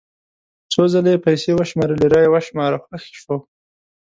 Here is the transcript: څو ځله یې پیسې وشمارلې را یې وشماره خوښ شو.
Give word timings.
څو 0.71 0.81
ځله 0.93 1.09
یې 1.13 1.23
پیسې 1.25 1.51
وشمارلې 1.55 2.07
را 2.13 2.19
یې 2.23 2.29
وشماره 2.33 2.77
خوښ 2.83 3.03
شو. 3.21 3.35